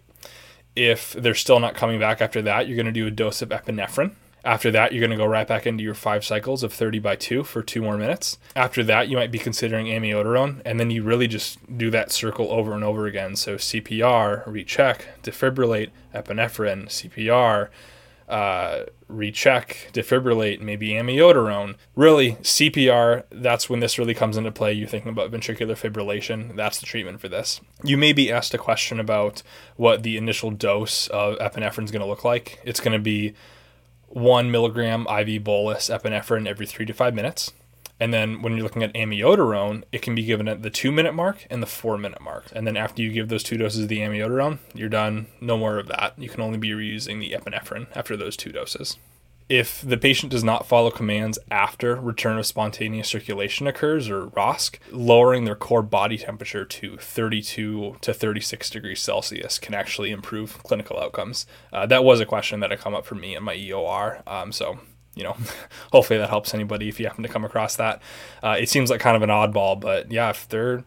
If 0.76 1.14
they're 1.14 1.34
still 1.34 1.60
not 1.60 1.74
coming 1.74 2.00
back 2.00 2.22
after 2.22 2.44
that, 2.44 2.68
you're 2.68 2.76
going 2.78 2.86
to 2.86 2.92
do 2.92 3.08
a 3.08 3.12
dose 3.12 3.42
of 3.42 3.50
epinephrine 3.50 4.12
after 4.44 4.72
that, 4.72 4.94
you're 4.94 5.01
going 5.01 5.17
to 5.17 5.24
go 5.24 5.29
right 5.29 5.48
back 5.48 5.67
into 5.67 5.84
your 5.84 5.94
five 5.94 6.24
cycles 6.24 6.63
of 6.63 6.74
30 6.74 7.00
by 7.00 7.15
2 7.15 7.44
for 7.44 7.62
two 7.62 7.82
more 7.82 7.98
minutes. 7.98 8.38
After 8.56 8.84
that, 8.86 9.10
you 9.10 9.17
might 9.17 9.32
be 9.32 9.39
considering 9.39 9.88
amiodarone, 9.88 10.62
and 10.63 10.79
then 10.79 10.89
you 10.89 11.03
really 11.03 11.27
just 11.27 11.77
do 11.77 11.89
that 11.91 12.12
circle 12.12 12.51
over 12.51 12.74
and 12.74 12.84
over 12.84 13.08
again. 13.08 13.36
So 13.36 13.56
CPR, 13.56 14.46
recheck, 14.48 15.22
defibrillate, 15.24 15.89
epinephrine, 16.13 16.88
CPR, 16.88 17.70
uh, 18.29 18.84
recheck, 19.08 19.89
defibrillate, 19.94 20.60
maybe 20.60 20.89
amiodarone. 20.89 21.75
Really, 21.96 22.34
CPR, 22.34 23.24
that's 23.32 23.70
when 23.70 23.79
this 23.79 23.98
really 23.98 24.13
comes 24.13 24.38
into 24.38 24.51
play. 24.51 24.74
You're 24.74 24.88
thinking 24.88 25.12
about 25.12 25.32
ventricular 25.32 25.77
fibrillation. 25.77 26.56
That's 26.56 26.79
the 26.79 26.86
treatment 26.86 27.22
for 27.22 27.29
this. 27.29 27.62
You 27.84 27.98
may 27.98 28.13
be 28.13 28.32
asked 28.32 28.53
a 28.53 28.58
question 28.58 29.00
about 29.00 29.44
what 29.77 30.03
the 30.03 30.17
initial 30.17 30.51
dose 30.51 31.08
of 31.08 31.38
epinephrine 31.39 31.86
is 31.86 31.91
going 31.91 32.01
to 32.01 32.08
look 32.08 32.25
like. 32.25 32.60
It's 32.65 32.82
going 32.82 32.98
to 32.98 33.03
be 33.03 33.34
one 34.08 34.52
milligram 34.52 35.06
IV 35.08 35.44
bolus 35.44 35.90
epinephrine 35.90 36.48
every 36.48 36.66
three 36.66 36.86
to 36.86 36.94
five 36.94 37.14
minutes. 37.14 37.52
And 38.00 38.14
then 38.14 38.42
when 38.42 38.54
you're 38.54 38.64
looking 38.64 38.84
at 38.84 38.94
amiodarone, 38.94 39.84
it 39.92 40.02
can 40.02 40.14
be 40.14 40.24
given 40.24 40.48
at 40.48 40.62
the 40.62 40.70
two 40.70 40.92
minute 40.92 41.14
mark 41.14 41.48
and 41.50 41.64
the 41.64 41.68
four 41.68 41.98
minute 41.98 42.22
mark. 42.22 42.46
And 42.54 42.68
then 42.68 42.78
after 42.78 43.02
you 43.02 43.12
give 43.12 43.30
those 43.30 43.44
two 43.44 43.58
doses 43.58 43.84
of 43.84 43.90
the 43.90 44.00
amiodarone, 44.00 44.60
you're 44.74 44.90
done. 44.90 45.28
No 45.42 45.58
more 45.58 45.80
of 45.80 45.88
that. 45.88 46.14
You 46.18 46.30
can 46.30 46.42
only 46.42 46.60
be 46.60 46.70
reusing 46.70 47.20
the 47.20 47.32
epinephrine 47.32 47.88
after 47.96 48.16
those 48.16 48.38
two 48.38 48.52
doses. 48.52 48.98
If 49.50 49.82
the 49.82 49.98
patient 49.98 50.32
does 50.32 50.44
not 50.44 50.68
follow 50.68 50.92
commands 50.92 51.39
after 51.50 51.96
return 51.96 52.38
of 52.38 52.46
spontaneous 52.46 53.08
circulation 53.08 53.66
occurs, 53.66 54.10
or 54.10 54.27
ROSC, 54.27 54.77
lowering 54.92 55.46
their 55.46 55.56
core 55.56 55.82
body 55.82 56.18
temperature 56.18 56.66
to 56.66 56.98
32 56.98 57.98
to 58.01 58.13
36 58.13 58.70
degrees 58.70 59.00
Celsius 59.00 59.58
can 59.58 59.74
actually 59.74 60.12
improve 60.12 60.62
clinical 60.63 61.00
outcomes. 61.00 61.46
Uh, 61.72 61.86
that 61.86 62.04
was 62.04 62.20
a 62.20 62.25
question 62.25 62.60
that 62.60 62.72
had 62.72 62.80
come 62.80 62.94
up 62.94 63.06
for 63.06 63.16
me 63.16 63.36
in 63.36 63.44
my 63.44 63.56
EOR. 63.56 64.27
Um, 64.27 64.51
so 64.51 64.80
you 65.16 65.24
know, 65.24 65.36
hopefully 65.92 66.20
that 66.20 66.30
helps 66.30 66.54
anybody 66.54 66.89
if 66.89 67.00
you 67.00 67.08
happen 67.08 67.24
to 67.24 67.30
come 67.30 67.44
across 67.44 67.75
that. 67.77 68.01
Uh, 68.44 68.58
it 68.60 68.70
seems 68.70 68.89
like 68.89 69.00
kind 69.00 69.16
of 69.16 69.24
an 69.24 69.30
oddball, 69.30 69.80
but 69.80 70.12
yeah, 70.12 70.30
if 70.30 70.48
they're 70.48 70.84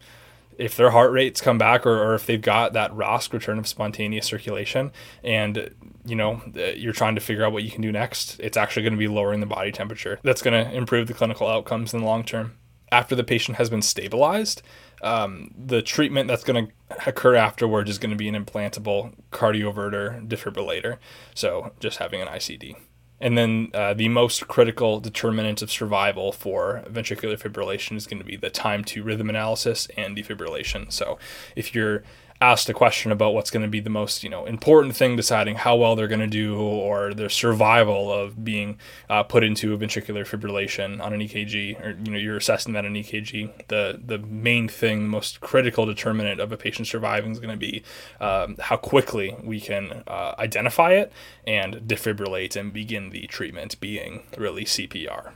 if 0.61 0.75
their 0.75 0.91
heart 0.91 1.11
rates 1.11 1.41
come 1.41 1.57
back 1.57 1.87
or, 1.87 1.97
or 1.97 2.13
if 2.13 2.27
they've 2.27 2.41
got 2.41 2.73
that 2.73 2.91
ROSC 2.91 3.33
return 3.33 3.57
of 3.57 3.67
spontaneous 3.67 4.27
circulation 4.27 4.91
and 5.23 5.73
you 6.05 6.15
know 6.15 6.39
you're 6.75 6.93
trying 6.93 7.15
to 7.15 7.21
figure 7.21 7.43
out 7.43 7.51
what 7.51 7.63
you 7.63 7.71
can 7.71 7.81
do 7.81 7.91
next 7.91 8.39
it's 8.39 8.55
actually 8.55 8.83
going 8.83 8.93
to 8.93 8.99
be 8.99 9.07
lowering 9.07 9.39
the 9.39 9.47
body 9.47 9.71
temperature. 9.71 10.19
That's 10.21 10.43
going 10.43 10.63
to 10.63 10.71
improve 10.71 11.07
the 11.07 11.15
clinical 11.15 11.47
outcomes 11.47 11.93
in 11.93 12.01
the 12.01 12.05
long 12.05 12.23
term. 12.23 12.57
After 12.91 13.15
the 13.15 13.23
patient 13.23 13.57
has 13.57 13.69
been 13.69 13.81
stabilized 13.81 14.61
um, 15.01 15.51
the 15.57 15.81
treatment 15.81 16.27
that's 16.27 16.43
going 16.43 16.67
to 16.67 17.07
occur 17.09 17.33
afterwards 17.33 17.89
is 17.89 17.97
going 17.97 18.11
to 18.11 18.15
be 18.15 18.29
an 18.29 18.35
implantable 18.35 19.13
cardioverter 19.31 20.27
defibrillator. 20.27 20.97
So 21.33 21.71
just 21.79 21.97
having 21.97 22.21
an 22.21 22.27
icd 22.27 22.75
and 23.21 23.37
then 23.37 23.69
uh, 23.73 23.93
the 23.93 24.09
most 24.09 24.47
critical 24.47 24.99
determinant 24.99 25.61
of 25.61 25.71
survival 25.71 26.31
for 26.31 26.83
ventricular 26.89 27.39
fibrillation 27.39 27.95
is 27.95 28.07
going 28.07 28.17
to 28.17 28.25
be 28.25 28.35
the 28.35 28.49
time 28.49 28.83
to 28.85 29.03
rhythm 29.03 29.29
analysis 29.29 29.87
and 29.95 30.17
defibrillation. 30.17 30.91
So 30.91 31.19
if 31.55 31.75
you're 31.75 32.03
asked 32.41 32.67
a 32.69 32.73
question 32.73 33.11
about 33.11 33.35
what's 33.35 33.51
going 33.51 33.61
to 33.61 33.69
be 33.69 33.79
the 33.79 33.89
most 33.89 34.23
you 34.23 34.29
know 34.29 34.45
important 34.45 34.95
thing 34.95 35.15
deciding 35.15 35.55
how 35.55 35.75
well 35.75 35.95
they're 35.95 36.07
going 36.07 36.19
to 36.19 36.27
do 36.27 36.57
or 36.57 37.13
their 37.13 37.29
survival 37.29 38.11
of 38.11 38.43
being 38.43 38.77
uh, 39.09 39.21
put 39.21 39.43
into 39.43 39.73
a 39.73 39.77
ventricular 39.77 40.25
fibrillation 40.25 40.99
on 41.01 41.13
an 41.13 41.21
EKG 41.21 41.79
or 41.85 41.91
you 42.03 42.11
know 42.11 42.17
you're 42.17 42.37
assessing 42.37 42.73
that 42.73 42.83
on 42.85 42.95
an 42.95 43.03
EKG 43.03 43.67
the 43.67 44.01
the 44.03 44.17
main 44.17 44.67
thing 44.67 45.03
the 45.03 45.07
most 45.07 45.39
critical 45.39 45.85
determinant 45.85 46.39
of 46.39 46.51
a 46.51 46.57
patient 46.57 46.87
surviving 46.87 47.31
is 47.31 47.39
going 47.39 47.51
to 47.51 47.57
be 47.57 47.83
um, 48.19 48.55
how 48.59 48.75
quickly 48.75 49.35
we 49.43 49.61
can 49.61 50.03
uh, 50.07 50.33
identify 50.39 50.93
it 50.93 51.11
and 51.45 51.75
defibrillate 51.87 52.55
and 52.55 52.73
begin 52.73 53.11
the 53.11 53.27
treatment 53.27 53.79
being 53.79 54.23
really 54.37 54.65
CPR. 54.65 55.33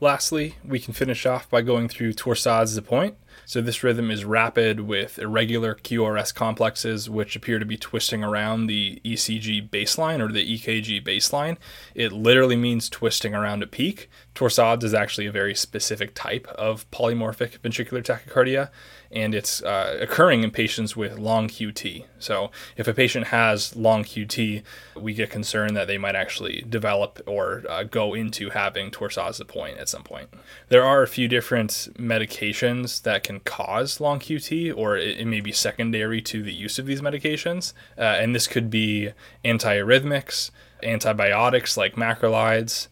Lastly, 0.00 0.56
we 0.64 0.80
can 0.80 0.94
finish 0.94 1.24
off 1.26 1.48
by 1.48 1.62
going 1.62 1.88
through 1.88 2.14
torsades 2.14 2.74
de 2.74 2.82
pointes. 2.82 3.14
So 3.44 3.60
this 3.60 3.82
rhythm 3.82 4.10
is 4.10 4.24
rapid 4.24 4.80
with 4.80 5.18
irregular 5.18 5.74
QRS 5.74 6.34
complexes, 6.34 7.10
which 7.10 7.36
appear 7.36 7.58
to 7.58 7.66
be 7.66 7.76
twisting 7.76 8.24
around 8.24 8.66
the 8.66 9.00
ECG 9.04 9.68
baseline 9.70 10.20
or 10.20 10.32
the 10.32 10.58
EKG 10.58 11.04
baseline. 11.04 11.56
It 11.94 12.12
literally 12.12 12.56
means 12.56 12.88
twisting 12.88 13.34
around 13.34 13.62
a 13.62 13.66
peak. 13.66 14.08
Torsades 14.34 14.82
is 14.82 14.94
actually 14.94 15.26
a 15.26 15.32
very 15.32 15.54
specific 15.54 16.14
type 16.14 16.46
of 16.48 16.90
polymorphic 16.90 17.58
ventricular 17.58 18.02
tachycardia, 18.02 18.70
and 19.10 19.34
it's 19.34 19.62
uh, 19.62 19.98
occurring 20.00 20.42
in 20.42 20.50
patients 20.50 20.96
with 20.96 21.18
long 21.18 21.48
QT. 21.48 22.06
So, 22.18 22.50
if 22.76 22.88
a 22.88 22.94
patient 22.94 23.26
has 23.26 23.76
long 23.76 24.04
QT, 24.04 24.62
we 24.96 25.12
get 25.12 25.28
concerned 25.28 25.76
that 25.76 25.86
they 25.86 25.98
might 25.98 26.14
actually 26.14 26.64
develop 26.66 27.20
or 27.26 27.62
uh, 27.68 27.82
go 27.84 28.14
into 28.14 28.50
having 28.50 28.90
torsades 28.90 29.36
de 29.36 29.44
pointes 29.44 29.78
at 29.78 29.88
some 29.88 30.02
point. 30.02 30.28
There 30.68 30.82
are 30.82 31.02
a 31.02 31.08
few 31.08 31.28
different 31.28 31.70
medications 31.98 33.02
that 33.02 33.21
can 33.22 33.40
cause 33.40 34.00
long 34.00 34.18
QT, 34.20 34.76
or 34.76 34.96
it, 34.96 35.20
it 35.20 35.26
may 35.26 35.40
be 35.40 35.52
secondary 35.52 36.20
to 36.22 36.42
the 36.42 36.52
use 36.52 36.78
of 36.78 36.86
these 36.86 37.00
medications, 37.00 37.72
uh, 37.98 38.02
and 38.02 38.34
this 38.34 38.46
could 38.46 38.70
be 38.70 39.10
antiarrhythmics, 39.44 40.50
antibiotics 40.82 41.76
like 41.76 41.94
macrolides 41.94 42.88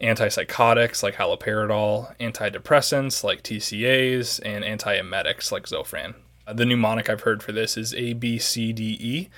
antipsychotics 0.00 1.02
like 1.02 1.14
haloperidol, 1.14 2.16
antidepressants 2.18 3.24
like 3.24 3.42
TCAs, 3.42 4.40
and 4.44 4.64
antiemetics 4.64 5.52
like 5.52 5.64
Zofran. 5.64 6.14
Uh, 6.46 6.52
the 6.52 6.66
mnemonic 6.66 7.08
I've 7.08 7.22
heard 7.22 7.42
for 7.42 7.52
this 7.52 7.76
is 7.76 7.94
A, 7.94 8.12
B, 8.12 8.38
C, 8.38 8.72
D, 8.72 8.96
E. 9.00 9.28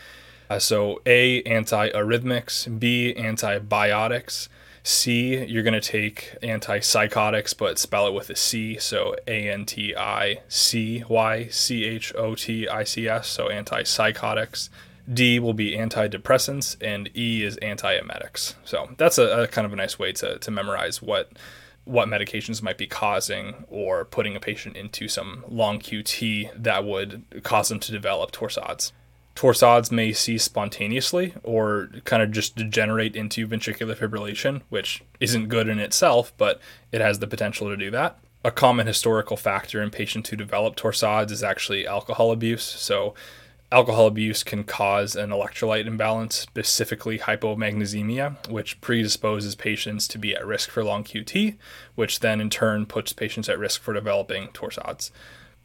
Uh, 0.48 0.58
so 0.58 1.00
A, 1.06 1.42
antiarrhythmics, 1.44 2.78
B, 2.78 3.14
antibiotics, 3.16 4.48
C, 4.86 5.44
you're 5.46 5.64
going 5.64 5.74
to 5.74 5.80
take 5.80 6.36
antipsychotics, 6.44 7.58
but 7.58 7.76
spell 7.76 8.06
it 8.06 8.14
with 8.14 8.30
a 8.30 8.36
C. 8.36 8.78
So 8.78 9.16
A 9.26 9.50
N 9.50 9.66
T 9.66 9.96
I 9.96 10.42
C 10.46 11.02
Y 11.08 11.48
C 11.48 11.84
H 11.84 12.14
O 12.14 12.36
T 12.36 12.68
I 12.68 12.84
C 12.84 13.08
S. 13.08 13.26
So 13.26 13.48
antipsychotics. 13.48 14.68
D 15.12 15.40
will 15.40 15.54
be 15.54 15.72
antidepressants, 15.72 16.76
and 16.80 17.10
E 17.16 17.42
is 17.42 17.56
antiemetics. 17.62 18.54
So 18.64 18.90
that's 18.96 19.18
a, 19.18 19.42
a, 19.42 19.48
kind 19.48 19.64
of 19.64 19.72
a 19.72 19.76
nice 19.76 19.98
way 19.98 20.12
to, 20.12 20.38
to 20.38 20.50
memorize 20.52 21.02
what 21.02 21.32
what 21.82 22.08
medications 22.08 22.62
might 22.62 22.78
be 22.78 22.86
causing 22.86 23.64
or 23.68 24.04
putting 24.04 24.36
a 24.36 24.40
patient 24.40 24.76
into 24.76 25.08
some 25.08 25.44
long 25.48 25.80
QT 25.80 26.50
that 26.62 26.84
would 26.84 27.24
cause 27.42 27.68
them 27.68 27.80
to 27.80 27.90
develop 27.90 28.30
torsades. 28.30 28.92
Torsades 29.36 29.92
may 29.92 30.14
cease 30.14 30.44
spontaneously 30.44 31.34
or 31.42 31.90
kind 32.04 32.22
of 32.22 32.32
just 32.32 32.56
degenerate 32.56 33.14
into 33.14 33.46
ventricular 33.46 33.94
fibrillation, 33.94 34.62
which 34.70 35.04
isn't 35.20 35.48
good 35.48 35.68
in 35.68 35.78
itself, 35.78 36.32
but 36.38 36.58
it 36.90 37.02
has 37.02 37.18
the 37.18 37.26
potential 37.26 37.68
to 37.68 37.76
do 37.76 37.90
that. 37.90 38.18
A 38.42 38.50
common 38.50 38.86
historical 38.86 39.36
factor 39.36 39.82
in 39.82 39.90
patients 39.90 40.30
who 40.30 40.36
develop 40.36 40.74
torsades 40.74 41.30
is 41.30 41.42
actually 41.42 41.86
alcohol 41.86 42.32
abuse. 42.32 42.62
So, 42.62 43.14
alcohol 43.70 44.06
abuse 44.06 44.42
can 44.42 44.64
cause 44.64 45.14
an 45.14 45.30
electrolyte 45.30 45.86
imbalance, 45.86 46.36
specifically 46.36 47.18
hypomagnesemia, 47.18 48.48
which 48.48 48.80
predisposes 48.80 49.54
patients 49.54 50.08
to 50.08 50.18
be 50.18 50.34
at 50.34 50.46
risk 50.46 50.70
for 50.70 50.82
long 50.82 51.04
QT, 51.04 51.56
which 51.94 52.20
then 52.20 52.40
in 52.40 52.48
turn 52.48 52.86
puts 52.86 53.12
patients 53.12 53.50
at 53.50 53.58
risk 53.58 53.82
for 53.82 53.92
developing 53.92 54.48
torsades 54.48 55.10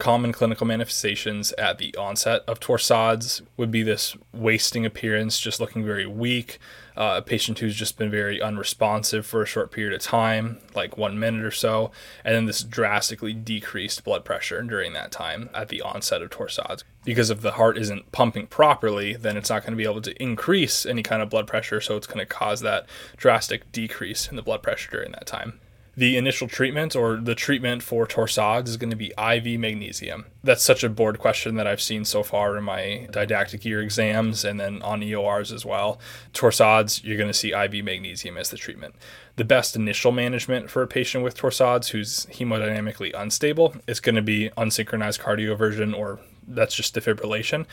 common 0.02 0.32
clinical 0.32 0.66
manifestations 0.66 1.52
at 1.52 1.78
the 1.78 1.94
onset 1.94 2.42
of 2.48 2.58
torsades 2.58 3.40
would 3.56 3.70
be 3.70 3.84
this 3.84 4.16
wasting 4.32 4.84
appearance, 4.84 5.38
just 5.38 5.60
looking 5.60 5.84
very 5.84 6.04
weak, 6.04 6.58
uh, 6.96 7.14
a 7.18 7.22
patient 7.22 7.60
who's 7.60 7.76
just 7.76 7.96
been 7.96 8.10
very 8.10 8.42
unresponsive 8.42 9.24
for 9.24 9.42
a 9.42 9.46
short 9.46 9.70
period 9.70 9.94
of 9.94 10.02
time, 10.02 10.58
like 10.74 10.98
one 10.98 11.20
minute 11.20 11.44
or 11.44 11.52
so, 11.52 11.92
and 12.24 12.34
then 12.34 12.46
this 12.46 12.64
drastically 12.64 13.32
decreased 13.32 14.02
blood 14.02 14.24
pressure 14.24 14.60
during 14.62 14.92
that 14.92 15.12
time 15.12 15.48
at 15.54 15.68
the 15.68 15.80
onset 15.80 16.20
of 16.20 16.30
torsades. 16.30 16.82
Because 17.04 17.30
if 17.30 17.40
the 17.40 17.52
heart 17.52 17.78
isn't 17.78 18.10
pumping 18.10 18.48
properly, 18.48 19.14
then 19.14 19.36
it's 19.36 19.50
not 19.50 19.62
going 19.62 19.70
to 19.70 19.76
be 19.76 19.84
able 19.84 20.02
to 20.02 20.20
increase 20.20 20.84
any 20.84 21.04
kind 21.04 21.22
of 21.22 21.30
blood 21.30 21.46
pressure, 21.46 21.80
so 21.80 21.96
it's 21.96 22.08
going 22.08 22.18
to 22.18 22.26
cause 22.26 22.60
that 22.62 22.86
drastic 23.16 23.70
decrease 23.70 24.26
in 24.26 24.34
the 24.34 24.42
blood 24.42 24.64
pressure 24.64 24.90
during 24.90 25.12
that 25.12 25.26
time 25.26 25.60
the 25.94 26.16
initial 26.16 26.48
treatment 26.48 26.96
or 26.96 27.16
the 27.16 27.34
treatment 27.34 27.82
for 27.82 28.06
torsades 28.06 28.68
is 28.68 28.78
going 28.78 28.90
to 28.90 28.96
be 28.96 29.12
IV 29.18 29.60
magnesium. 29.60 30.24
That's 30.42 30.62
such 30.62 30.82
a 30.82 30.88
board 30.88 31.18
question 31.18 31.56
that 31.56 31.66
I've 31.66 31.82
seen 31.82 32.06
so 32.06 32.22
far 32.22 32.56
in 32.56 32.64
my 32.64 33.08
didactic 33.10 33.64
year 33.64 33.82
exams 33.82 34.42
and 34.42 34.58
then 34.58 34.80
on 34.80 35.02
EORs 35.02 35.52
as 35.52 35.66
well. 35.66 36.00
Torsades, 36.32 37.04
you're 37.04 37.18
going 37.18 37.28
to 37.28 37.34
see 37.34 37.52
IV 37.52 37.84
magnesium 37.84 38.38
as 38.38 38.48
the 38.48 38.56
treatment. 38.56 38.94
The 39.36 39.44
best 39.44 39.76
initial 39.76 40.12
management 40.12 40.70
for 40.70 40.82
a 40.82 40.86
patient 40.86 41.24
with 41.24 41.36
torsades 41.36 41.90
who's 41.90 42.24
hemodynamically 42.26 43.12
unstable 43.14 43.74
is 43.86 44.00
going 44.00 44.14
to 44.14 44.22
be 44.22 44.48
unsynchronized 44.56 45.20
cardioversion 45.20 45.96
or 45.96 46.20
that's 46.48 46.74
just 46.74 46.94
defibrillation. 46.94 47.66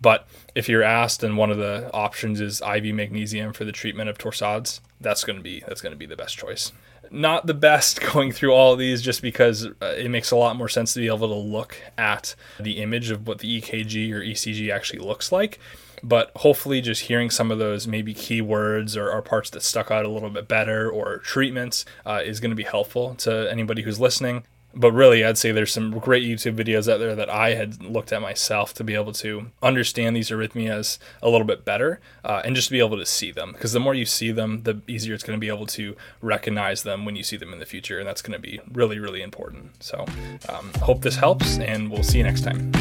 But 0.00 0.26
if 0.54 0.68
you're 0.68 0.82
asked 0.82 1.22
and 1.22 1.36
one 1.36 1.50
of 1.50 1.58
the 1.58 1.90
options 1.92 2.40
is 2.40 2.62
IV 2.62 2.94
magnesium 2.94 3.52
for 3.52 3.64
the 3.64 3.72
treatment 3.72 4.08
of 4.08 4.18
torsades, 4.18 4.80
that's 4.98 5.24
going 5.24 5.36
to 5.36 5.42
be 5.42 5.62
that's 5.68 5.82
going 5.82 5.92
to 5.92 5.98
be 5.98 6.06
the 6.06 6.16
best 6.16 6.38
choice 6.38 6.72
not 7.10 7.46
the 7.46 7.54
best 7.54 8.00
going 8.12 8.32
through 8.32 8.52
all 8.52 8.72
of 8.72 8.78
these 8.78 9.02
just 9.02 9.22
because 9.22 9.66
uh, 9.66 9.94
it 9.96 10.10
makes 10.10 10.30
a 10.30 10.36
lot 10.36 10.56
more 10.56 10.68
sense 10.68 10.94
to 10.94 11.00
be 11.00 11.06
able 11.06 11.28
to 11.28 11.34
look 11.34 11.76
at 11.96 12.34
the 12.58 12.78
image 12.82 13.10
of 13.10 13.26
what 13.26 13.38
the 13.38 13.60
EKG 13.60 14.12
or 14.12 14.20
ECG 14.20 14.72
actually 14.72 15.00
looks 15.00 15.32
like. 15.32 15.58
But 16.02 16.30
hopefully, 16.36 16.82
just 16.82 17.02
hearing 17.02 17.30
some 17.30 17.50
of 17.50 17.58
those 17.58 17.86
maybe 17.86 18.14
keywords 18.14 18.96
or, 18.96 19.10
or 19.10 19.22
parts 19.22 19.50
that 19.50 19.62
stuck 19.62 19.90
out 19.90 20.04
a 20.04 20.10
little 20.10 20.30
bit 20.30 20.46
better 20.46 20.90
or 20.90 21.18
treatments 21.18 21.84
uh, 22.04 22.20
is 22.24 22.38
going 22.38 22.50
to 22.50 22.56
be 22.56 22.64
helpful 22.64 23.14
to 23.16 23.50
anybody 23.50 23.82
who's 23.82 23.98
listening 23.98 24.44
but 24.76 24.92
really 24.92 25.24
i'd 25.24 25.38
say 25.38 25.50
there's 25.50 25.72
some 25.72 25.98
great 25.98 26.22
youtube 26.22 26.54
videos 26.54 26.92
out 26.92 26.98
there 26.98 27.14
that 27.14 27.30
i 27.30 27.54
had 27.54 27.82
looked 27.82 28.12
at 28.12 28.22
myself 28.22 28.72
to 28.74 28.84
be 28.84 28.94
able 28.94 29.12
to 29.12 29.46
understand 29.62 30.14
these 30.14 30.30
arrhythmias 30.30 30.98
a 31.22 31.28
little 31.28 31.46
bit 31.46 31.64
better 31.64 32.00
uh, 32.24 32.42
and 32.44 32.54
just 32.54 32.68
to 32.68 32.72
be 32.72 32.80
able 32.80 32.96
to 32.96 33.06
see 33.06 33.30
them. 33.30 33.52
Because 33.52 33.72
the 33.72 33.80
more 33.80 33.94
you 33.94 34.06
see 34.06 34.32
them 34.32 34.62
the 34.62 34.80
easier 34.86 35.14
it's 35.14 35.24
going 35.24 35.38
to 35.38 35.40
be 35.40 35.48
able 35.48 35.66
to 35.66 35.96
recognize 36.20 36.82
them 36.82 37.04
when 37.04 37.16
you 37.16 37.22
see 37.22 37.36
them 37.36 37.52
in 37.52 37.58
the 37.58 37.66
future 37.66 37.98
and 37.98 38.06
that's 38.06 38.22
going 38.22 38.32
to 38.32 38.38
be 38.38 38.60
really 38.72 38.98
really 38.98 39.22
important. 39.22 39.82
So 39.82 40.04
um, 40.48 40.70
hope 40.82 41.02
this 41.02 41.16
helps 41.16 41.58
and 41.58 41.90
we'll 41.90 42.02
see 42.02 42.18
you 42.18 42.24
next 42.24 42.42
time 42.42 42.72